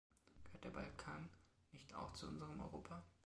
[0.43, 1.29] Gehört der Balkan
[1.73, 3.03] nicht auch zu unserem Europa?